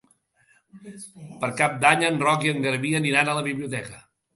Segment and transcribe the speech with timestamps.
[1.45, 4.07] Per Cap d'Any en Roc i en Garbí aniran a la biblioteca.